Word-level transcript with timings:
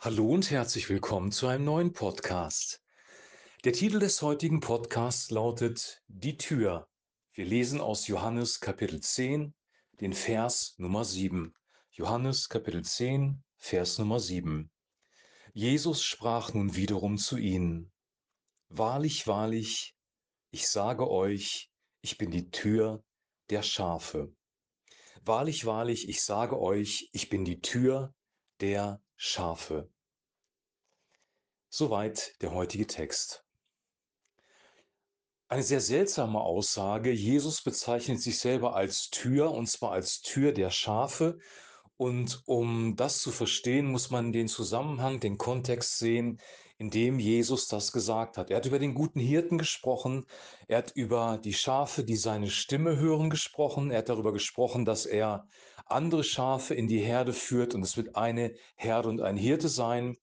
Hallo 0.00 0.28
und 0.28 0.52
herzlich 0.52 0.88
willkommen 0.90 1.32
zu 1.32 1.48
einem 1.48 1.64
neuen 1.64 1.92
Podcast. 1.92 2.80
Der 3.64 3.72
Titel 3.72 3.98
des 3.98 4.22
heutigen 4.22 4.60
Podcasts 4.60 5.32
lautet 5.32 6.04
Die 6.06 6.36
Tür. 6.36 6.86
Wir 7.32 7.44
lesen 7.44 7.80
aus 7.80 8.06
Johannes 8.06 8.60
Kapitel 8.60 9.00
10, 9.00 9.52
den 10.00 10.12
Vers 10.12 10.76
Nummer 10.78 11.04
7. 11.04 11.52
Johannes 11.90 12.48
Kapitel 12.48 12.84
10, 12.84 13.42
Vers 13.56 13.98
Nummer 13.98 14.20
7. 14.20 14.70
Jesus 15.52 16.04
sprach 16.04 16.54
nun 16.54 16.76
wiederum 16.76 17.18
zu 17.18 17.36
ihnen. 17.36 17.90
Wahrlich, 18.68 19.26
wahrlich, 19.26 19.96
ich 20.52 20.68
sage 20.68 21.10
euch, 21.10 21.72
ich 22.02 22.18
bin 22.18 22.30
die 22.30 22.50
Tür 22.50 23.02
der 23.50 23.64
Schafe. 23.64 24.32
Wahrlich, 25.22 25.66
wahrlich, 25.66 26.08
ich 26.08 26.22
sage 26.22 26.56
euch, 26.56 27.08
ich 27.12 27.28
bin 27.28 27.44
die 27.44 27.60
Tür 27.60 28.14
der 28.60 29.02
Schafe. 29.20 29.90
Soweit 31.68 32.40
der 32.40 32.54
heutige 32.54 32.86
Text. 32.86 33.44
Eine 35.48 35.64
sehr 35.64 35.80
seltsame 35.80 36.40
Aussage. 36.40 37.10
Jesus 37.10 37.60
bezeichnet 37.62 38.22
sich 38.22 38.38
selber 38.38 38.76
als 38.76 39.10
Tür, 39.10 39.50
und 39.50 39.68
zwar 39.68 39.90
als 39.90 40.20
Tür 40.22 40.52
der 40.52 40.70
Schafe. 40.70 41.40
Und 41.96 42.44
um 42.46 42.94
das 42.94 43.18
zu 43.18 43.32
verstehen, 43.32 43.90
muss 43.90 44.10
man 44.10 44.30
den 44.30 44.46
Zusammenhang, 44.46 45.18
den 45.18 45.36
Kontext 45.36 45.98
sehen, 45.98 46.40
in 46.76 46.90
dem 46.90 47.18
Jesus 47.18 47.66
das 47.66 47.90
gesagt 47.90 48.38
hat. 48.38 48.50
Er 48.50 48.58
hat 48.58 48.66
über 48.66 48.78
den 48.78 48.94
guten 48.94 49.18
Hirten 49.18 49.58
gesprochen, 49.58 50.26
er 50.68 50.78
hat 50.78 50.92
über 50.92 51.40
die 51.42 51.54
Schafe, 51.54 52.04
die 52.04 52.16
seine 52.16 52.50
Stimme 52.50 52.98
hören, 52.98 53.30
gesprochen, 53.30 53.90
er 53.90 53.98
hat 53.98 54.10
darüber 54.10 54.32
gesprochen, 54.32 54.84
dass 54.84 55.06
er 55.06 55.48
andere 55.90 56.24
Schafe 56.24 56.74
in 56.74 56.88
die 56.88 57.00
Herde 57.00 57.32
führt 57.32 57.74
und 57.74 57.82
es 57.82 57.96
wird 57.96 58.16
eine 58.16 58.54
Herde 58.76 59.08
und 59.08 59.20
ein 59.20 59.36
Hirte 59.36 59.68
sein. 59.68 60.16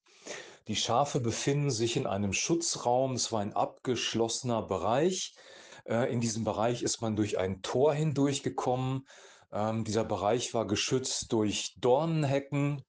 Die 0.68 0.76
Schafe 0.76 1.20
befinden 1.20 1.70
sich 1.70 1.96
in 1.96 2.06
einem 2.06 2.32
Schutzraum. 2.32 3.12
Es 3.12 3.30
war 3.30 3.40
ein 3.40 3.52
abgeschlossener 3.52 4.62
Bereich. 4.62 5.34
Äh, 5.84 6.12
in 6.12 6.20
diesem 6.20 6.44
Bereich 6.44 6.82
ist 6.82 7.00
man 7.00 7.14
durch 7.14 7.38
ein 7.38 7.62
Tor 7.62 7.94
hindurchgekommen. 7.94 9.06
Ähm, 9.52 9.84
dieser 9.84 10.04
Bereich 10.04 10.54
war 10.54 10.66
geschützt 10.66 11.32
durch 11.32 11.76
Dornenhecken, 11.78 12.82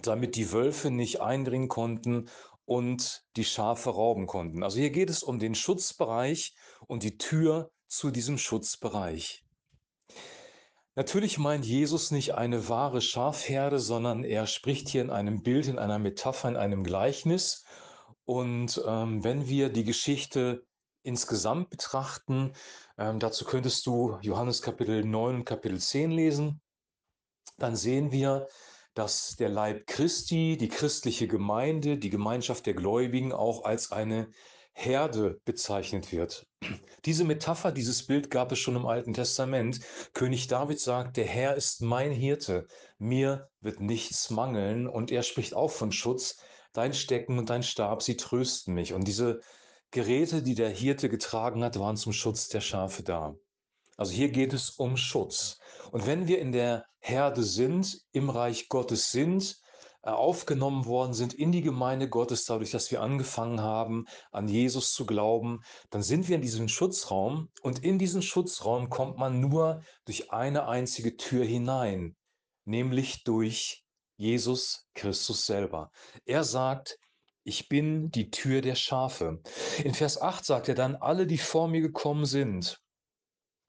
damit 0.00 0.36
die 0.36 0.52
Wölfe 0.52 0.90
nicht 0.90 1.20
eindringen 1.20 1.68
konnten 1.68 2.30
und 2.64 3.22
die 3.36 3.44
Schafe 3.44 3.90
rauben 3.90 4.26
konnten. 4.26 4.62
Also 4.62 4.78
hier 4.78 4.90
geht 4.90 5.10
es 5.10 5.22
um 5.22 5.38
den 5.38 5.54
Schutzbereich 5.54 6.54
und 6.86 7.02
die 7.02 7.18
Tür 7.18 7.70
zu 7.88 8.10
diesem 8.10 8.38
Schutzbereich. 8.38 9.41
Natürlich 10.94 11.38
meint 11.38 11.64
Jesus 11.64 12.10
nicht 12.10 12.34
eine 12.34 12.68
wahre 12.68 13.00
Schafherde, 13.00 13.78
sondern 13.78 14.24
er 14.24 14.46
spricht 14.46 14.88
hier 14.88 15.00
in 15.00 15.10
einem 15.10 15.42
Bild, 15.42 15.66
in 15.66 15.78
einer 15.78 15.98
Metapher, 15.98 16.50
in 16.50 16.56
einem 16.56 16.84
Gleichnis. 16.84 17.64
Und 18.26 18.82
ähm, 18.86 19.24
wenn 19.24 19.48
wir 19.48 19.70
die 19.70 19.84
Geschichte 19.84 20.66
insgesamt 21.02 21.70
betrachten, 21.70 22.52
ähm, 22.98 23.18
dazu 23.18 23.46
könntest 23.46 23.86
du 23.86 24.18
Johannes 24.20 24.60
Kapitel 24.60 25.02
9 25.02 25.36
und 25.36 25.44
Kapitel 25.46 25.80
10 25.80 26.10
lesen, 26.10 26.60
dann 27.56 27.74
sehen 27.74 28.12
wir, 28.12 28.46
dass 28.92 29.36
der 29.36 29.48
Leib 29.48 29.86
Christi, 29.86 30.58
die 30.58 30.68
christliche 30.68 31.26
Gemeinde, 31.26 31.96
die 31.96 32.10
Gemeinschaft 32.10 32.66
der 32.66 32.74
Gläubigen 32.74 33.32
auch 33.32 33.64
als 33.64 33.92
eine 33.92 34.30
Herde 34.72 35.40
bezeichnet 35.44 36.12
wird. 36.12 36.46
Diese 37.04 37.24
Metapher, 37.24 37.72
dieses 37.72 38.06
Bild 38.06 38.30
gab 38.30 38.52
es 38.52 38.58
schon 38.58 38.76
im 38.76 38.86
Alten 38.86 39.12
Testament. 39.12 39.80
König 40.12 40.46
David 40.46 40.80
sagt, 40.80 41.16
der 41.16 41.26
Herr 41.26 41.54
ist 41.54 41.82
mein 41.82 42.12
Hirte, 42.12 42.66
mir 42.98 43.48
wird 43.60 43.80
nichts 43.80 44.30
mangeln. 44.30 44.86
Und 44.86 45.10
er 45.10 45.22
spricht 45.22 45.54
auch 45.54 45.70
von 45.70 45.92
Schutz. 45.92 46.38
Dein 46.72 46.94
Stecken 46.94 47.38
und 47.38 47.50
dein 47.50 47.62
Stab, 47.62 48.02
sie 48.02 48.16
trösten 48.16 48.74
mich. 48.74 48.94
Und 48.94 49.06
diese 49.06 49.40
Geräte, 49.90 50.42
die 50.42 50.54
der 50.54 50.70
Hirte 50.70 51.08
getragen 51.10 51.62
hat, 51.62 51.78
waren 51.78 51.96
zum 51.96 52.12
Schutz 52.12 52.48
der 52.48 52.62
Schafe 52.62 53.02
da. 53.02 53.34
Also 53.96 54.12
hier 54.12 54.30
geht 54.30 54.54
es 54.54 54.70
um 54.70 54.96
Schutz. 54.96 55.58
Und 55.90 56.06
wenn 56.06 56.26
wir 56.26 56.38
in 56.38 56.50
der 56.50 56.86
Herde 56.98 57.42
sind, 57.42 58.00
im 58.12 58.30
Reich 58.30 58.68
Gottes 58.68 59.12
sind, 59.12 59.60
aufgenommen 60.02 60.86
worden 60.86 61.14
sind 61.14 61.32
in 61.34 61.52
die 61.52 61.62
Gemeinde 61.62 62.08
Gottes, 62.08 62.44
dadurch, 62.44 62.70
dass 62.70 62.90
wir 62.90 63.00
angefangen 63.00 63.60
haben, 63.60 64.06
an 64.32 64.48
Jesus 64.48 64.92
zu 64.92 65.06
glauben, 65.06 65.60
dann 65.90 66.02
sind 66.02 66.28
wir 66.28 66.36
in 66.36 66.42
diesem 66.42 66.68
Schutzraum 66.68 67.50
und 67.62 67.84
in 67.84 67.98
diesen 67.98 68.22
Schutzraum 68.22 68.88
kommt 68.88 69.16
man 69.18 69.40
nur 69.40 69.82
durch 70.04 70.32
eine 70.32 70.66
einzige 70.66 71.16
Tür 71.16 71.44
hinein, 71.44 72.16
nämlich 72.64 73.22
durch 73.24 73.84
Jesus 74.16 74.86
Christus 74.94 75.46
selber. 75.46 75.90
Er 76.24 76.44
sagt, 76.44 76.98
ich 77.44 77.68
bin 77.68 78.10
die 78.10 78.30
Tür 78.30 78.60
der 78.60 78.76
Schafe. 78.76 79.40
In 79.82 79.94
Vers 79.94 80.20
8 80.20 80.44
sagt 80.44 80.68
er 80.68 80.74
dann, 80.74 80.96
alle, 80.96 81.26
die 81.26 81.38
vor 81.38 81.68
mir 81.68 81.80
gekommen 81.80 82.24
sind, 82.24 82.80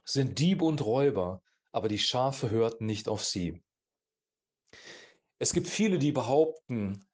sind 0.06 0.38
Diebe 0.40 0.66
und 0.66 0.86
Räuber, 0.86 1.42
aber 1.72 1.88
die 1.88 2.00
Schafe 2.00 2.52
hörten 2.52 2.86
nicht 2.86 3.08
auf 3.08 3.24
sie. 3.24 3.64
Es 5.44 5.52
gibt 5.52 5.68
viele, 5.68 6.00
die 6.00 6.14
behaupten, 6.14 7.06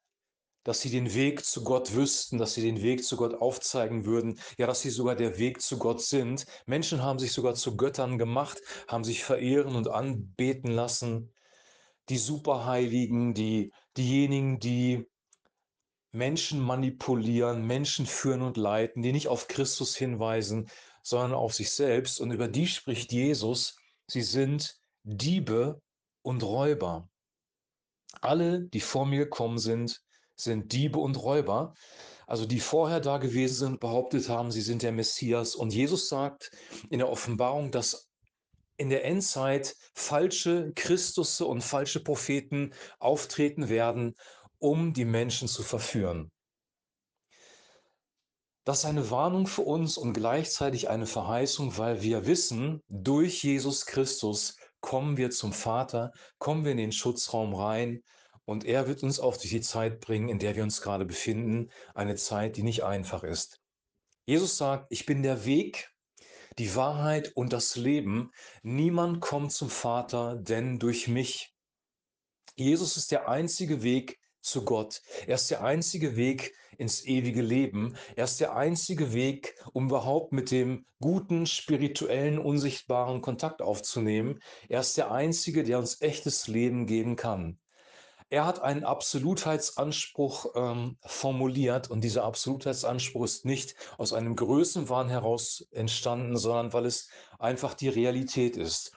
dass 0.64 0.82
sie 0.82 0.92
den 0.92 1.16
Weg 1.16 1.44
zu 1.44 1.64
Gott 1.64 1.96
wüssten, 1.96 2.38
dass 2.38 2.54
sie 2.54 2.62
den 2.62 2.84
Weg 2.84 3.04
zu 3.04 3.18
Gott 3.18 3.34
aufzeigen 3.34 4.06
würden, 4.06 4.40
ja, 4.60 4.68
dass 4.68 4.82
sie 4.82 4.92
sogar 4.92 5.16
der 5.16 5.40
Weg 5.40 5.64
zu 5.64 5.80
Gott 5.80 6.00
sind. 6.00 6.46
Menschen 6.68 7.02
haben 7.02 7.18
sich 7.18 7.32
sogar 7.32 7.56
zu 7.56 7.76
Göttern 7.76 8.20
gemacht, 8.20 8.62
haben 8.88 9.04
sich 9.04 9.24
verehren 9.24 9.76
und 9.76 9.88
anbeten 9.88 10.70
lassen. 10.70 11.34
Die 12.10 12.20
Superheiligen, 12.20 13.34
die, 13.34 13.74
diejenigen, 13.98 14.60
die 14.60 15.08
Menschen 16.12 16.60
manipulieren, 16.60 17.66
Menschen 17.66 18.06
führen 18.06 18.44
und 18.44 18.58
leiten, 18.58 19.02
die 19.02 19.12
nicht 19.12 19.28
auf 19.28 19.48
Christus 19.48 19.96
hinweisen, 19.96 20.70
sondern 21.02 21.34
auf 21.34 21.56
sich 21.56 21.72
selbst. 21.72 22.22
Und 22.22 22.30
über 22.30 22.48
die 22.48 22.68
spricht 22.68 23.12
Jesus, 23.12 23.76
sie 24.06 24.22
sind 24.22 24.80
Diebe 25.02 25.82
und 26.22 26.44
Räuber. 26.44 27.10
Alle, 28.22 28.62
die 28.62 28.82
vor 28.82 29.06
mir 29.06 29.20
gekommen 29.20 29.60
sind, 29.60 30.02
sind 30.36 30.72
Diebe 30.74 31.00
und 31.00 31.22
Räuber. 31.22 31.74
Also 32.28 32.46
die 32.46 32.60
vorher 32.60 33.00
da 33.00 33.18
gewesen 33.18 33.56
sind, 33.56 33.80
behauptet 33.80 34.30
haben, 34.30 34.52
sie 34.52 34.62
sind 34.62 34.84
der 34.84 34.92
Messias. 34.92 35.56
Und 35.56 35.74
Jesus 35.74 36.10
sagt 36.10 36.52
in 36.90 37.00
der 37.00 37.10
Offenbarung, 37.10 37.72
dass 37.72 38.10
in 38.78 38.90
der 38.90 39.04
Endzeit 39.04 39.76
falsche 39.94 40.72
Christusse 40.74 41.46
und 41.46 41.62
falsche 41.62 42.02
Propheten 42.02 42.74
auftreten 43.00 43.68
werden, 43.68 44.16
um 44.58 44.94
die 44.94 45.06
Menschen 45.06 45.48
zu 45.48 45.64
verführen. 45.64 46.32
Das 48.64 48.80
ist 48.80 48.86
eine 48.86 49.10
Warnung 49.10 49.48
für 49.48 49.64
uns 49.64 49.98
und 49.98 50.14
gleichzeitig 50.14 50.90
eine 50.90 51.08
Verheißung, 51.08 51.78
weil 51.78 52.04
wir 52.04 52.28
wissen, 52.28 52.84
durch 52.88 53.44
Jesus 53.44 53.86
Christus 53.86 54.58
kommen 54.82 55.18
wir 55.18 55.32
zum 55.32 55.54
Vater, 55.54 56.12
kommen 56.38 56.66
wir 56.66 56.72
in 56.72 56.78
den 56.78 56.92
Schutzraum 56.92 57.54
rein 57.54 58.04
und 58.46 58.66
er 58.66 58.88
wird 58.88 59.04
uns 59.04 59.20
auch 59.20 59.38
durch 59.38 59.50
die 59.50 59.62
Zeit 59.62 60.00
bringen, 60.00 60.30
in 60.30 60.40
der 60.40 60.56
wir 60.56 60.64
uns 60.64 60.82
gerade 60.82 61.06
befinden, 61.06 61.70
eine 61.94 62.16
Zeit, 62.16 62.58
die 62.58 62.64
nicht 62.64 62.84
einfach 62.84 63.24
ist. 63.24 63.62
Jesus 64.26 64.58
sagt, 64.58 64.88
ich 64.90 65.06
bin 65.06 65.24
der 65.24 65.46
Weg, 65.46 65.92
die 66.58 66.76
Wahrheit 66.76 67.32
und 67.36 67.54
das 67.54 67.76
Leben. 67.76 68.32
Niemand 68.64 69.22
kommt 69.22 69.52
zum 69.52 69.70
Vater, 69.70 70.36
denn 70.36 70.78
durch 70.78 71.08
mich. 71.08 71.54
Jesus 72.56 72.98
ist 72.98 73.12
der 73.12 73.30
einzige 73.30 73.82
Weg 73.82 74.19
zu 74.50 74.66
Gott. 74.66 75.02
Er 75.28 75.36
ist 75.36 75.50
der 75.52 75.64
einzige 75.64 76.16
Weg 76.16 76.54
ins 76.78 77.06
ewige 77.06 77.42
Leben. 77.42 77.96
Er 78.16 78.24
ist 78.24 78.40
der 78.40 78.56
einzige 78.56 79.14
Weg, 79.14 79.56
um 79.74 79.88
überhaupt 79.88 80.32
mit 80.32 80.50
dem 80.50 80.86
guten, 81.00 81.46
spirituellen, 81.46 82.40
unsichtbaren 82.40 83.22
Kontakt 83.22 83.62
aufzunehmen. 83.62 84.40
Er 84.70 84.80
ist 84.80 84.98
der 84.98 85.12
einzige, 85.12 85.64
der 85.64 85.78
uns 85.78 86.02
echtes 86.02 86.48
Leben 86.48 86.88
geben 86.88 87.16
kann. 87.16 87.60
Er 88.32 88.46
hat 88.46 88.62
einen 88.62 88.84
Absolutheitsanspruch 88.84 90.54
ähm, 90.56 90.98
formuliert 91.04 91.90
und 91.90 92.04
dieser 92.04 92.26
Absolutheitsanspruch 92.26 93.26
ist 93.26 93.44
nicht 93.44 93.76
aus 93.98 94.14
einem 94.14 94.36
Größenwahn 94.36 95.10
heraus 95.10 95.68
entstanden, 95.72 96.38
sondern 96.38 96.72
weil 96.72 96.86
es 96.86 97.10
einfach 97.40 97.74
die 97.74 97.90
Realität 97.90 98.56
ist. 98.56 98.92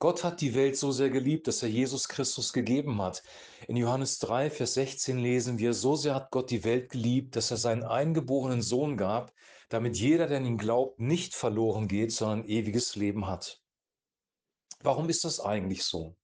Gott 0.00 0.24
hat 0.24 0.40
die 0.40 0.54
Welt 0.54 0.78
so 0.78 0.92
sehr 0.92 1.10
geliebt, 1.10 1.46
dass 1.46 1.62
er 1.62 1.68
Jesus 1.68 2.08
Christus 2.08 2.54
gegeben 2.54 3.02
hat. 3.02 3.22
In 3.68 3.76
Johannes 3.76 4.18
3, 4.20 4.50
Vers 4.50 4.72
16 4.72 5.18
lesen 5.18 5.58
wir, 5.58 5.74
so 5.74 5.94
sehr 5.94 6.14
hat 6.14 6.30
Gott 6.30 6.50
die 6.50 6.64
Welt 6.64 6.88
geliebt, 6.88 7.36
dass 7.36 7.50
er 7.50 7.58
seinen 7.58 7.82
eingeborenen 7.82 8.62
Sohn 8.62 8.96
gab, 8.96 9.30
damit 9.68 9.98
jeder, 9.98 10.26
der 10.26 10.38
an 10.38 10.46
ihn 10.46 10.56
glaubt, 10.56 11.00
nicht 11.00 11.34
verloren 11.34 11.86
geht, 11.86 12.12
sondern 12.12 12.48
ewiges 12.48 12.96
Leben 12.96 13.26
hat. 13.26 13.60
Warum 14.82 15.10
ist 15.10 15.24
das 15.24 15.38
eigentlich 15.38 15.84
so? 15.84 16.16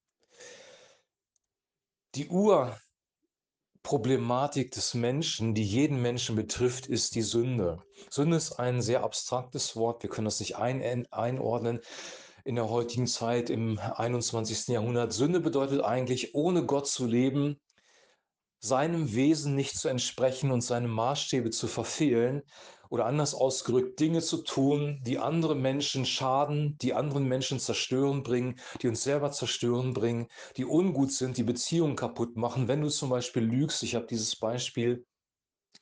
Die 2.15 2.29
Urproblematik 2.29 4.71
des 4.71 4.95
Menschen, 4.95 5.53
die 5.53 5.65
jeden 5.65 6.01
Menschen 6.01 6.35
betrifft, 6.35 6.87
ist 6.87 7.15
die 7.15 7.21
Sünde. 7.21 7.83
Sünde 8.09 8.39
ist 8.39 8.53
ein 8.53 8.81
sehr 8.81 9.05
abstraktes 9.05 9.77
Wort, 9.77 10.03
wir 10.03 10.09
können 10.09 10.25
das 10.25 10.41
nicht 10.41 10.57
ein, 10.57 11.07
einordnen 11.13 11.83
in 12.47 12.55
der 12.55 12.71
heutigen 12.71 13.09
Zeit 13.09 13.51
im 13.51 13.79
21. 13.79 14.69
Jahrhundert. 14.69 15.13
Sünde 15.13 15.41
bedeutet 15.41 15.83
eigentlich, 15.83 16.35
ohne 16.37 16.65
Gott 16.65 16.87
zu 16.87 17.05
leben, 17.05 17.61
seinem 18.61 19.15
Wesen 19.15 19.57
nicht 19.57 19.77
zu 19.77 19.89
entsprechen 19.89 20.53
und 20.53 20.61
seine 20.61 20.87
Maßstäbe 20.87 21.51
zu 21.51 21.67
verfehlen 21.67 22.43
oder 22.89 23.07
anders 23.07 23.35
ausgedrückt, 23.35 23.99
Dinge 23.99 24.23
zu 24.23 24.45
tun, 24.45 25.03
die 25.05 25.19
andere 25.19 25.57
Menschen 25.57 26.07
schaden, 26.07 26.79
die 26.79 26.95
anderen 26.95 27.27
Menschen 27.27 27.59
zerstören 27.59 28.23
bringen, 28.23 28.61
die 28.81 28.87
uns 28.87 29.03
selber 29.03 29.33
zerstören 29.33 29.93
bringen, 29.93 30.29
die 30.57 30.65
ungut 30.65 31.11
sind, 31.11 31.37
die 31.37 31.43
Beziehungen 31.43 31.97
kaputt 31.97 32.37
machen. 32.37 32.69
Wenn 32.69 32.81
du 32.81 32.89
zum 32.89 33.09
Beispiel 33.09 33.43
lügst, 33.43 33.83
ich 33.83 33.97
habe 33.97 34.07
dieses 34.07 34.37
Beispiel 34.37 35.05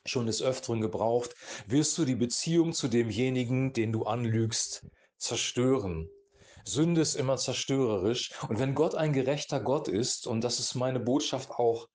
schon 0.06 0.24
des 0.24 0.40
Öfteren 0.40 0.80
gebraucht, 0.80 1.34
wirst 1.66 1.98
du 1.98 2.06
die 2.06 2.16
Beziehung 2.16 2.72
zu 2.72 2.88
demjenigen, 2.88 3.74
den 3.74 3.92
du 3.92 4.04
anlügst, 4.04 4.86
zerstören. 5.18 6.08
Sünde 6.64 7.00
ist 7.00 7.14
immer 7.14 7.36
zerstörerisch. 7.36 8.32
Und 8.48 8.58
wenn 8.58 8.74
Gott 8.74 8.94
ein 8.94 9.12
gerechter 9.12 9.60
Gott 9.60 9.88
ist, 9.88 10.26
und 10.26 10.42
das 10.42 10.58
ist 10.58 10.74
meine 10.74 11.00
Botschaft 11.00 11.50
auch 11.50 11.88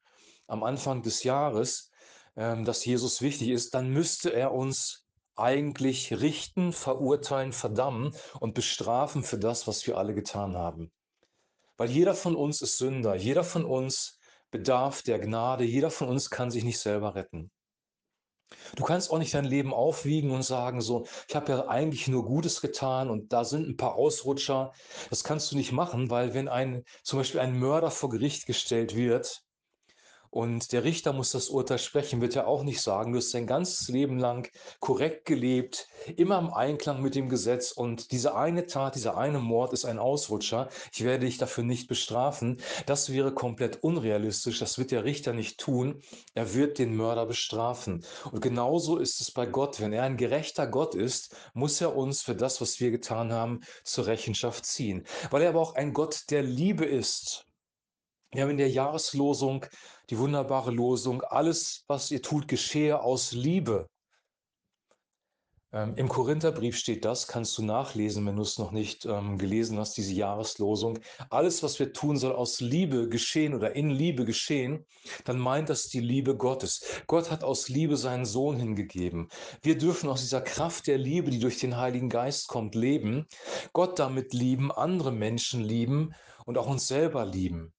am 0.48 0.63
Anfang 0.63 1.01
des 1.01 1.24
Jahres, 1.24 1.92
ähm, 2.36 2.66
dass 2.66 2.86
Jesus 2.86 3.21
wichtig 3.21 3.50
ist, 3.50 3.74
dann 3.74 3.89
müsste 3.89 4.31
er 4.31 4.54
uns 4.54 5.06
eigentlich 5.36 6.19
richten, 6.19 6.74
verurteilen, 6.74 7.54
verdammen 7.54 8.13
und 8.39 8.54
bestrafen 8.54 9.24
für 9.24 9.38
das, 9.38 9.68
was 9.68 9.88
wir 9.88 9.98
alle 9.98 10.13
getan 10.13 10.57
haben. 10.57 10.92
Weil 11.77 11.89
jeder 11.89 12.13
von 12.13 12.36
uns 12.36 12.62
ist 12.62 12.77
Sünder, 12.77 13.15
jeder 13.15 13.44
von 13.44 13.63
uns 13.63 14.19
bedarf 14.51 15.01
der 15.01 15.19
Gnade, 15.19 15.63
jeder 15.63 15.92
von 15.92 16.10
uns 16.10 16.30
kann 16.30 16.51
sich 16.51 16.63
nicht 16.63 16.80
selber 16.80 17.15
retten. 17.15 17.51
Du 18.75 18.84
kannst 18.84 19.12
auch 19.12 19.19
nicht 19.19 19.34
dein 19.36 19.46
Leben 19.46 19.75
aufwiegen 19.75 20.31
und 20.31 20.42
sagen 20.42 20.81
so: 20.81 21.06
„Ich 21.28 21.36
habe 21.36 21.51
ja 21.51 21.68
eigentlich 21.68 22.07
nur 22.07 22.25
Gutes 22.25 22.62
getan 22.62 23.10
und 23.12 23.31
da 23.31 23.44
sind 23.46 23.68
ein 23.68 23.78
paar 23.78 23.94
Ausrutscher.“ 23.96 24.74
Das 25.12 25.24
kannst 25.24 25.51
du 25.51 25.56
nicht 25.56 25.72
machen, 25.72 26.10
weil 26.10 26.34
wenn 26.34 26.48
ein 26.48 26.84
zum 27.04 27.19
Beispiel 27.19 27.42
ein 27.42 27.60
Mörder 27.60 27.92
vor 27.92 28.10
Gericht 28.10 28.48
gestellt 28.48 28.96
wird 28.96 29.44
und 30.31 30.71
der 30.73 30.83
Richter 30.83 31.13
muss 31.13 31.31
das 31.31 31.49
Urteil 31.49 31.79
sprechen, 31.79 32.21
wird 32.21 32.35
er 32.35 32.47
auch 32.47 32.63
nicht 32.63 32.81
sagen: 32.81 33.13
„Du 33.13 33.17
hast 33.17 33.33
dein 33.33 33.47
ganzes 33.47 33.87
Leben 33.89 34.19
lang 34.19 34.49
korrekt 34.79 35.25
gelebt, 35.25 35.87
immer 36.17 36.39
im 36.39 36.53
Einklang 36.53 37.01
mit 37.01 37.15
dem 37.15 37.29
Gesetz 37.29 37.71
und 37.71 38.11
diese 38.11 38.35
eine 38.35 38.65
Tat, 38.65 38.95
dieser 38.95 39.17
eine 39.17 39.39
Mord 39.39 39.73
ist 39.73 39.85
ein 39.85 39.99
Ausrutscher. 39.99 40.69
Ich 40.93 41.03
werde 41.03 41.25
dich 41.25 41.37
dafür 41.37 41.63
nicht 41.63 41.87
bestrafen.“ 41.87 42.61
Das 42.85 43.11
wäre 43.11 43.33
komplett 43.33 43.83
unrealistisch. 43.83 44.59
Das 44.59 44.77
wird 44.77 44.91
der 44.91 45.03
Richter 45.03 45.33
nicht 45.33 45.59
tun. 45.59 46.01
Er 46.35 46.53
wird 46.53 46.79
den 46.79 46.95
Mörder 46.95 47.25
bestrafen. 47.25 48.05
Und 48.31 48.41
genauso 48.41 48.97
ist 48.97 49.21
es 49.21 49.31
bei 49.31 49.45
Gott. 49.45 49.79
Wenn 49.79 49.93
er 49.93 50.03
ein 50.03 50.17
gerechter 50.17 50.67
Gott 50.67 50.95
ist, 50.95 51.35
muss 51.53 51.81
er 51.81 51.95
uns 51.95 52.21
für 52.21 52.35
das, 52.35 52.61
was 52.61 52.79
wir 52.79 52.91
getan 52.91 53.31
haben, 53.33 53.61
zur 53.83 54.07
Rechenschaft 54.07 54.65
ziehen. 54.65 55.05
Weil 55.31 55.43
er 55.43 55.49
aber 55.49 55.61
auch 55.61 55.75
ein 55.75 55.93
Gott 55.93 56.25
der 56.29 56.43
Liebe 56.43 56.85
ist. 56.85 57.49
Wir 58.31 58.43
haben 58.43 58.51
in 58.51 58.57
der 58.57 58.69
Jahreslosung 58.69 59.65
die 60.11 60.19
wunderbare 60.19 60.69
Losung, 60.69 61.23
alles, 61.23 61.83
was 61.87 62.11
ihr 62.11 62.21
tut, 62.21 62.47
geschehe 62.47 63.01
aus 63.01 63.31
Liebe. 63.31 63.89
Ähm, 65.71 65.95
Im 65.95 66.09
Korintherbrief 66.09 66.77
steht 66.77 67.05
das, 67.05 67.27
kannst 67.27 67.57
du 67.57 67.63
nachlesen, 67.63 68.25
wenn 68.27 68.35
du 68.35 68.43
es 68.43 68.59
noch 68.59 68.71
nicht 68.71 69.05
ähm, 69.05 69.39
gelesen 69.39 69.79
hast, 69.79 69.97
diese 69.97 70.13
Jahreslosung. 70.13 70.99
Alles, 71.31 71.63
was 71.63 71.79
wir 71.79 71.91
tun, 71.91 72.17
soll 72.17 72.33
aus 72.33 72.59
Liebe 72.59 73.09
geschehen 73.09 73.55
oder 73.55 73.75
in 73.75 73.89
Liebe 73.89 74.25
geschehen. 74.25 74.85
Dann 75.25 75.39
meint 75.39 75.69
das 75.69 75.87
die 75.87 75.99
Liebe 75.99 76.37
Gottes. 76.37 77.01
Gott 77.07 77.31
hat 77.31 77.43
aus 77.43 77.67
Liebe 77.67 77.97
seinen 77.97 78.25
Sohn 78.25 78.57
hingegeben. 78.57 79.29
Wir 79.63 79.77
dürfen 79.77 80.07
aus 80.07 80.21
dieser 80.21 80.41
Kraft 80.41 80.85
der 80.85 80.99
Liebe, 80.99 81.31
die 81.31 81.39
durch 81.39 81.59
den 81.59 81.77
Heiligen 81.77 82.09
Geist 82.09 82.47
kommt, 82.47 82.75
leben. 82.75 83.27
Gott 83.73 83.97
damit 83.97 84.33
lieben, 84.33 84.71
andere 84.71 85.11
Menschen 85.11 85.63
lieben 85.63 86.13
und 86.45 86.59
auch 86.59 86.67
uns 86.67 86.87
selber 86.87 87.25
lieben. 87.25 87.73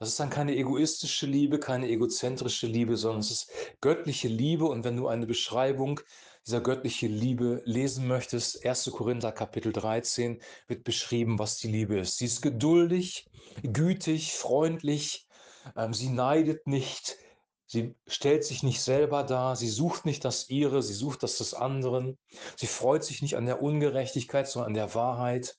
Das 0.00 0.10
ist 0.10 0.20
dann 0.20 0.30
keine 0.30 0.54
egoistische 0.54 1.26
Liebe, 1.26 1.58
keine 1.58 1.88
egozentrische 1.88 2.68
Liebe, 2.68 2.96
sondern 2.96 3.20
es 3.20 3.32
ist 3.32 3.50
göttliche 3.80 4.28
Liebe. 4.28 4.66
Und 4.66 4.84
wenn 4.84 4.96
du 4.96 5.08
eine 5.08 5.26
Beschreibung 5.26 6.00
dieser 6.46 6.60
göttlichen 6.60 7.12
Liebe 7.12 7.62
lesen 7.64 8.06
möchtest, 8.06 8.64
1. 8.64 8.92
Korinther 8.92 9.32
Kapitel 9.32 9.72
13 9.72 10.40
wird 10.68 10.84
beschrieben, 10.84 11.40
was 11.40 11.56
die 11.58 11.66
Liebe 11.66 11.98
ist. 11.98 12.18
Sie 12.18 12.26
ist 12.26 12.42
geduldig, 12.42 13.26
gütig, 13.64 14.34
freundlich, 14.34 15.26
ähm, 15.76 15.92
sie 15.92 16.10
neidet 16.10 16.68
nicht, 16.68 17.16
sie 17.66 17.96
stellt 18.06 18.44
sich 18.44 18.62
nicht 18.62 18.80
selber 18.80 19.24
dar, 19.24 19.56
sie 19.56 19.68
sucht 19.68 20.06
nicht 20.06 20.24
das 20.24 20.48
ihre, 20.48 20.80
sie 20.80 20.94
sucht 20.94 21.24
das 21.24 21.38
des 21.38 21.54
anderen, 21.54 22.18
sie 22.56 22.68
freut 22.68 23.02
sich 23.02 23.20
nicht 23.20 23.36
an 23.36 23.46
der 23.46 23.60
Ungerechtigkeit, 23.62 24.48
sondern 24.48 24.68
an 24.68 24.74
der 24.74 24.94
Wahrheit. 24.94 25.56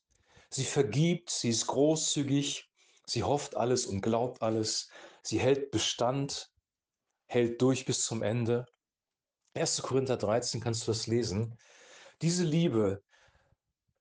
Sie 0.50 0.63
vergibt, 0.63 1.30
sie 1.30 1.50
ist 1.50 1.68
großzügig, 1.68 2.69
Sie 3.09 3.23
hofft 3.23 3.57
alles 3.57 3.88
und 3.88 4.01
glaubt 4.01 4.44
alles. 4.44 4.89
Sie 5.23 5.39
hält 5.39 5.71
Bestand, 5.71 6.51
hält 7.25 7.59
durch 7.59 7.85
bis 7.85 8.06
zum 8.06 8.21
Ende. 8.21 8.67
1. 9.56 9.81
Korinther 9.81 10.15
13 10.15 10.61
kannst 10.61 10.88
du 10.88 10.91
das 10.91 11.07
lesen. 11.07 11.57
Diese 12.21 12.44
Liebe, 12.44 13.01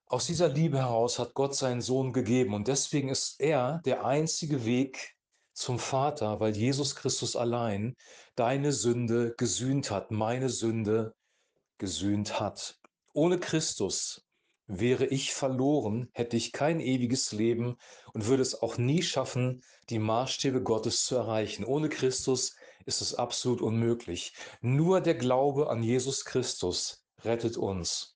aus 0.04 0.26
dieser 0.26 0.48
Liebe 0.48 0.78
heraus 0.78 1.18
hat 1.18 1.32
Gott 1.32 1.54
seinen 1.54 1.80
Sohn 1.80 2.12
gegeben 2.12 2.52
und 2.52 2.68
deswegen 2.68 3.08
ist 3.08 3.40
er 3.40 3.80
der 3.86 4.04
einzige 4.04 4.66
Weg 4.66 5.16
zum 5.54 5.78
Vater, 5.78 6.38
weil 6.38 6.54
Jesus 6.54 6.94
Christus 6.94 7.34
allein 7.34 7.96
deine 8.36 8.72
Sünde 8.72 9.34
gesühnt 9.38 9.90
hat, 9.90 10.10
meine 10.10 10.50
Sünde 10.50 11.14
gesühnt 11.78 12.40
hat. 12.40 12.78
Ohne 13.14 13.40
Christus 13.40 14.27
Wäre 14.70 15.06
ich 15.06 15.32
verloren, 15.32 16.10
hätte 16.12 16.36
ich 16.36 16.52
kein 16.52 16.78
ewiges 16.78 17.32
Leben 17.32 17.78
und 18.12 18.26
würde 18.26 18.42
es 18.42 18.60
auch 18.60 18.76
nie 18.76 19.02
schaffen, 19.02 19.62
die 19.88 19.98
Maßstäbe 19.98 20.62
Gottes 20.62 21.04
zu 21.04 21.16
erreichen. 21.16 21.64
Ohne 21.64 21.88
Christus 21.88 22.54
ist 22.84 23.00
es 23.00 23.14
absolut 23.14 23.62
unmöglich. 23.62 24.34
Nur 24.60 25.00
der 25.00 25.14
Glaube 25.14 25.70
an 25.70 25.82
Jesus 25.82 26.26
Christus 26.26 27.02
rettet 27.24 27.56
uns. 27.56 28.14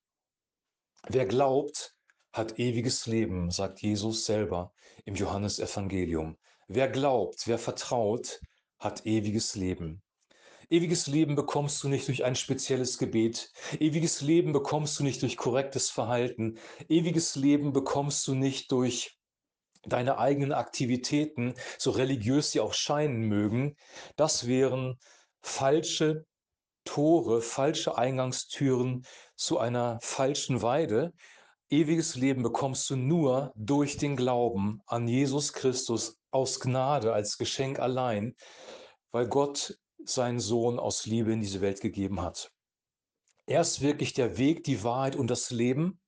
Wer 1.09 1.25
glaubt, 1.25 1.97
hat 2.35 2.59
ewiges 2.59 3.07
Leben, 3.07 3.51
sagt 3.51 3.81
Jesus 3.81 4.27
selber 4.27 4.75
im 5.07 5.15
Johannesevangelium. 5.15 6.37
Wer 6.69 6.89
glaubt, 6.89 7.47
wer 7.47 7.59
vertraut, 7.59 8.41
hat 8.79 9.07
ewiges 9.07 9.55
Leben. 9.55 10.03
Ewiges 10.73 11.07
Leben 11.07 11.35
bekommst 11.35 11.85
du 11.85 11.89
nicht 11.91 12.09
durch 12.09 12.25
ein 12.25 12.35
spezielles 12.35 12.97
Gebet. 12.97 13.53
Ewiges 13.79 14.23
Leben 14.23 14.55
bekommst 14.55 14.99
du 14.99 15.03
nicht 15.05 15.21
durch 15.21 15.37
korrektes 15.37 15.91
Verhalten. 15.91 16.57
Ewiges 16.89 17.37
Leben 17.37 17.75
bekommst 17.75 18.27
du 18.27 18.35
nicht 18.35 18.73
durch 18.73 19.19
deine 19.83 20.17
eigenen 20.17 20.55
Aktivitäten, 20.55 21.53
so 21.77 21.91
religiös 21.91 22.53
sie 22.53 22.61
auch 22.61 22.73
scheinen 22.73 23.29
mögen. 23.29 23.77
Das 24.17 24.47
wären 24.47 24.99
falsche 25.43 26.25
Tore, 26.85 27.43
falsche 27.43 27.99
Eingangstüren 27.99 29.05
zu 29.37 29.59
einer 29.59 29.99
falschen 30.01 30.63
Weide. 30.63 31.13
Ewiges 31.69 32.17
Leben 32.17 32.43
bekommst 32.43 32.89
du 32.89 32.97
nur 32.97 33.53
durch 33.57 33.99
den 33.99 34.17
Glauben 34.17 34.81
an 34.87 35.07
Jesus 35.07 35.53
Christus 35.53 36.17
aus 36.31 36.61
Gnade 36.61 37.13
als 37.13 37.37
Geschenk 37.37 37.79
allein, 37.79 38.35
weil 39.11 39.29
Gott 39.29 39.77
seinen 40.05 40.41
Sohn 40.41 40.79
aus 40.79 41.07
Liebe 41.07 41.33
in 41.33 41.41
diese 41.41 41.61
Welt 41.61 41.81
gegeben 41.81 42.21
hat. 42.21 42.53
Er 43.47 43.61
ist 43.61 43.81
wirklich 43.81 44.15
der 44.15 44.39
Weg, 44.39 44.65
die 44.65 44.83
Wahrheit 44.85 45.17
und 45.17 45.29
das 45.29 45.51
Leben. 45.51 46.01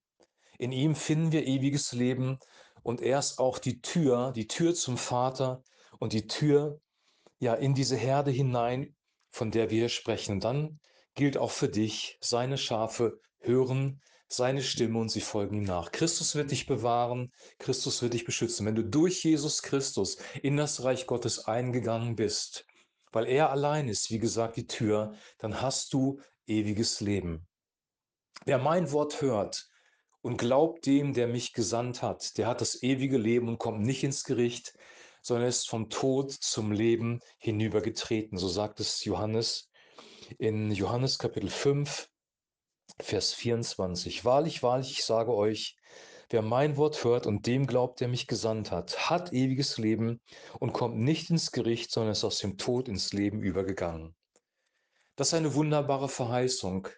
In 0.59 0.73
ihm 0.73 0.95
finden 0.95 1.33
wir 1.33 1.47
ewiges 1.47 1.93
Leben 1.93 2.39
und 2.83 3.01
er 3.01 3.19
ist 3.19 3.39
auch 3.39 3.59
die 3.59 3.81
Tür, 3.81 4.33
die 4.33 4.47
Tür 4.47 4.75
zum 4.75 4.97
Vater 4.97 5.63
und 5.99 6.13
die 6.13 6.27
Tür 6.27 6.81
ja 7.39 7.55
in 7.55 7.75
diese 7.75 7.97
Herde 7.97 8.31
hinein, 8.31 8.95
von 9.31 9.51
der 9.51 9.71
wir 9.71 9.89
sprechen. 9.89 10.33
Und 10.33 10.45
dann 10.45 10.81
gilt 11.15 11.37
auch 11.37 11.51
für 11.51 11.69
dich, 11.69 12.19
seine 12.21 12.59
Schafe 12.59 13.21
hören 13.41 14.01
seine 14.35 14.63
Stimme 14.63 14.99
und 14.99 15.11
sie 15.11 15.21
folgen 15.21 15.57
ihm 15.57 15.65
nach. 15.65 15.93
Christus 15.93 16.35
wird 16.35 16.51
dich 16.51 16.67
bewahren, 16.67 17.33
Christus 17.59 18.03
wird 18.03 18.15
dich 18.15 18.25
beschützen. 18.25 18.67
Wenn 18.67 18.75
du 18.75 18.85
durch 18.85 19.23
Jesus 19.25 19.63
Christus 19.63 20.19
in 20.43 20.57
das 20.57 20.83
Reich 20.85 21.07
Gottes 21.07 21.47
eingegangen 21.47 22.17
bist, 22.17 22.67
weil 23.15 23.27
er 23.27 23.51
allein 23.51 23.89
ist, 23.89 24.11
wie 24.11 24.19
gesagt, 24.19 24.57
die 24.57 24.67
Tür, 24.67 25.15
dann 25.39 25.61
hast 25.61 25.93
du 25.93 26.21
ewiges 26.47 27.01
Leben. 27.01 27.47
Wer 28.45 28.59
mein 28.59 28.93
Wort 28.93 29.23
hört 29.23 29.69
und 30.21 30.37
glaubt 30.37 30.87
dem, 30.87 31.15
der 31.15 31.29
mich 31.29 31.53
gesandt 31.53 32.03
hat, 32.03 32.37
der 32.39 32.47
hat 32.47 32.61
das 32.61 32.83
ewige 32.83 33.19
Leben 33.19 33.49
und 33.49 33.59
kommt 33.59 33.81
nicht 33.81 34.05
ins 34.05 34.25
Gericht, 34.25 34.75
sondern 35.23 35.49
ist 35.49 35.69
vom 35.69 35.89
Tod 35.89 36.33
zum 36.33 36.73
Leben 36.73 37.21
hinübergetreten. 37.39 38.37
So 38.37 38.49
sagt 38.49 38.81
es 38.81 39.05
Johannes 39.05 39.71
in 40.39 40.73
Johannes 40.73 41.19
Kapitel 41.19 41.51
5, 41.51 42.11
Vers 43.01 43.33
24. 43.33 44.25
Wahrlich, 44.25 44.63
wahrlich, 44.63 44.91
ich 44.91 45.05
sage 45.05 45.33
euch, 45.33 45.77
Wer 46.35 46.43
mein 46.43 46.77
Wort 46.77 47.05
hört 47.05 47.29
und 47.29 47.47
dem 47.47 47.65
glaubt, 47.65 48.01
der 48.01 48.09
mich 48.09 48.27
gesandt 48.27 48.73
hat, 48.73 49.09
hat 49.09 49.33
ewiges 49.33 49.79
Leben 49.79 50.21
und 50.59 50.73
kommt 50.73 50.97
nicht 50.97 51.31
ins 51.31 51.53
Gericht, 51.53 51.93
sondern 51.93 52.11
ist 52.11 52.25
aus 52.25 52.39
dem 52.39 52.59
Tod 52.59 52.89
ins 52.89 53.13
Leben 53.13 53.41
übergegangen. 53.41 54.17
Das 55.15 55.29
ist 55.29 55.35
eine 55.35 55.55
wunderbare 55.55 56.09
Verheißung. 56.09 56.89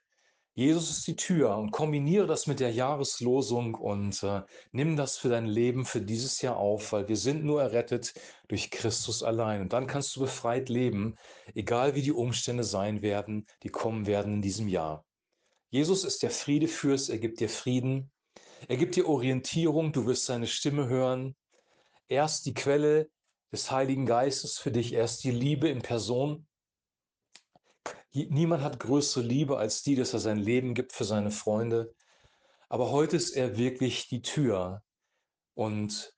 Jesus 0.54 0.88
ist 0.88 1.06
die 1.06 1.16
Tür 1.16 1.54
und 1.58 1.70
kombiniere 1.70 2.26
das 2.26 2.46
mit 2.46 2.60
der 2.60 2.72
Jahreslosung 2.72 3.74
und 3.74 4.22
äh, 4.22 4.40
nimm 4.72 4.96
das 4.96 5.18
für 5.18 5.28
dein 5.28 5.44
Leben 5.44 5.84
für 5.84 6.00
dieses 6.00 6.40
Jahr 6.40 6.56
auf, 6.56 6.92
weil 6.92 7.06
wir 7.06 7.18
sind 7.18 7.44
nur 7.44 7.60
errettet 7.60 8.14
durch 8.48 8.70
Christus 8.70 9.22
allein. 9.22 9.60
Und 9.60 9.74
dann 9.74 9.86
kannst 9.86 10.16
du 10.16 10.20
befreit 10.20 10.70
leben, 10.70 11.14
egal 11.54 11.94
wie 11.94 12.00
die 12.00 12.12
Umstände 12.12 12.64
sein 12.64 13.02
werden, 13.02 13.44
die 13.64 13.68
kommen 13.68 14.06
werden 14.06 14.36
in 14.36 14.40
diesem 14.40 14.66
Jahr. 14.66 15.04
Jesus 15.68 16.04
ist 16.04 16.22
der 16.22 16.30
Friedefürst, 16.30 17.10
er 17.10 17.18
gibt 17.18 17.40
dir 17.40 17.50
Frieden, 17.50 18.10
er 18.68 18.76
gibt 18.76 18.96
dir 18.96 19.08
Orientierung, 19.08 19.92
du 19.92 20.06
wirst 20.06 20.26
seine 20.26 20.46
Stimme 20.46 20.88
hören. 20.88 21.36
Er 22.08 22.24
ist 22.24 22.46
die 22.46 22.54
Quelle 22.54 23.10
des 23.52 23.70
Heiligen 23.70 24.06
Geistes 24.06 24.58
für 24.58 24.70
dich, 24.70 24.92
er 24.92 25.04
ist 25.04 25.24
die 25.24 25.30
Liebe 25.30 25.68
in 25.68 25.82
Person. 25.82 26.46
Niemand 28.12 28.62
hat 28.62 28.80
größere 28.80 29.22
Liebe 29.22 29.58
als 29.58 29.82
die, 29.82 29.94
dass 29.94 30.14
er 30.14 30.20
sein 30.20 30.38
Leben 30.38 30.74
gibt 30.74 30.92
für 30.92 31.04
seine 31.04 31.30
Freunde. 31.30 31.94
Aber 32.68 32.90
heute 32.90 33.16
ist 33.16 33.30
er 33.30 33.58
wirklich 33.58 34.08
die 34.08 34.22
Tür. 34.22 34.82
Und 35.54 36.12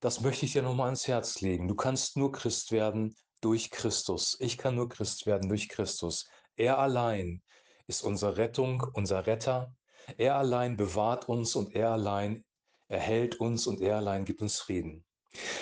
das 0.00 0.20
möchte 0.20 0.46
ich 0.46 0.52
dir 0.52 0.62
nochmal 0.62 0.86
ans 0.86 1.06
Herz 1.06 1.40
legen. 1.40 1.68
Du 1.68 1.74
kannst 1.74 2.16
nur 2.16 2.32
Christ 2.32 2.72
werden 2.72 3.14
durch 3.40 3.70
Christus. 3.70 4.36
Ich 4.40 4.58
kann 4.58 4.74
nur 4.74 4.88
Christ 4.88 5.26
werden 5.26 5.48
durch 5.48 5.68
Christus. 5.68 6.28
Er 6.56 6.78
allein 6.78 7.42
ist 7.86 8.02
unsere 8.02 8.36
Rettung, 8.36 8.82
unser 8.94 9.26
Retter. 9.26 9.74
Er 10.18 10.36
allein 10.36 10.76
bewahrt 10.76 11.28
uns 11.28 11.56
und 11.56 11.74
er 11.74 11.90
allein 11.90 12.44
erhält 12.88 13.40
uns 13.40 13.66
und 13.66 13.80
er 13.80 13.96
allein 13.96 14.24
gibt 14.24 14.42
uns 14.42 14.60
Frieden. 14.60 15.04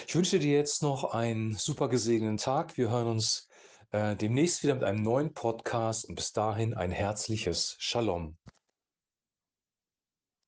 Ich 0.06 0.16
wünsche 0.16 0.38
dir 0.38 0.56
jetzt 0.56 0.82
noch 0.82 1.12
einen 1.12 1.54
super 1.54 1.88
gesegneten 1.88 2.38
Tag. 2.38 2.76
Wir 2.76 2.90
hören 2.90 3.06
uns 3.06 3.48
äh, 3.92 4.16
demnächst 4.16 4.62
wieder 4.62 4.74
mit 4.74 4.84
einem 4.84 5.02
neuen 5.02 5.32
Podcast 5.32 6.08
und 6.08 6.16
bis 6.16 6.32
dahin 6.32 6.74
ein 6.74 6.90
herzliches 6.90 7.76
Shalom. 7.78 8.36